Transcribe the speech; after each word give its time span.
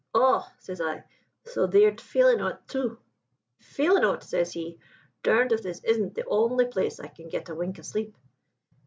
'Aw,' 0.15 0.51
says 0.57 0.81
I, 0.81 1.03
'so 1.45 1.67
thee'rt 1.67 2.01
feelin' 2.01 2.41
of 2.41 2.53
it, 2.53 2.67
too!' 2.67 2.97
'Feelin' 3.59 4.03
of 4.03 4.15
it!' 4.15 4.23
says 4.23 4.51
he, 4.51 4.79
'durned 5.21 5.51
if 5.51 5.61
this 5.61 5.83
isn' 5.83 6.11
the 6.13 6.23
awnly 6.23 6.71
place 6.71 6.99
I 6.99 7.05
can 7.05 7.29
get 7.29 7.49
a 7.49 7.53
wink 7.55 7.77
o' 7.77 7.83
sleep!' 7.83 8.15